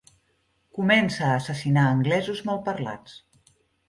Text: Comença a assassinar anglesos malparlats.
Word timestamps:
Comença 0.77 1.27
a 1.27 1.35
assassinar 1.41 1.83
anglesos 1.89 2.41
malparlats. 2.47 3.15